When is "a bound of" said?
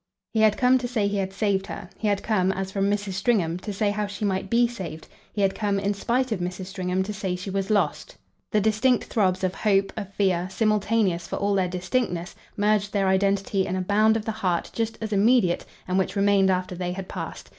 13.75-14.25